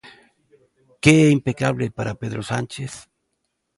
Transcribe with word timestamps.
Que 1.03 1.13
é 1.25 1.27
impecable 1.37 1.87
para 1.97 2.17
Pedro 2.21 2.41
Sánchez? 2.51 2.93